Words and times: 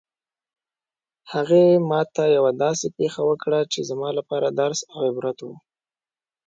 هغې 1.33 1.65
ما 1.89 2.01
ته 2.13 2.23
یوه 2.37 2.51
داسې 2.63 2.87
پېښه 2.97 3.21
وکړه 3.29 3.59
چې 3.71 3.79
زما 3.89 4.09
لپاره 4.19 4.47
درس 4.59 4.79
او 4.91 4.97
عبرت 5.09 5.37
شوه 5.41 5.57